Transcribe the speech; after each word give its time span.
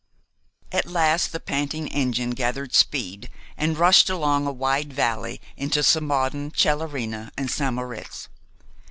At 0.71 0.87
last 0.87 1.31
the 1.31 1.39
panting 1.39 1.87
engine 1.89 2.31
gathered 2.31 2.73
speed 2.73 3.29
and 3.55 3.77
rushed 3.77 4.09
along 4.09 4.47
a 4.47 4.51
wide 4.51 4.91
valley 4.91 5.39
into 5.57 5.83
Samaden, 5.83 6.49
Celerina, 6.55 7.31
and 7.37 7.51
St. 7.51 7.71
Moritz. 7.75 8.27